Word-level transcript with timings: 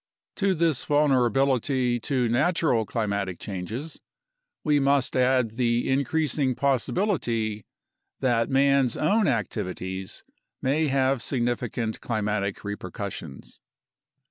To 0.37 0.55
this 0.55 0.83
vul 0.83 1.09
nerability 1.09 2.01
to 2.01 2.27
natural 2.27 2.87
climatic 2.87 3.37
changes 3.39 4.01
we 4.63 4.79
must 4.79 5.15
add 5.15 5.51
the 5.57 5.87
increasing 5.91 6.55
possibility 6.55 7.67
that 8.19 8.49
man's 8.49 8.97
own 8.97 9.27
activities 9.27 10.23
may 10.59 10.87
have 10.87 11.21
significant 11.21 12.01
climatic 12.01 12.61
reper 12.63 12.89
cussions. 12.91 13.59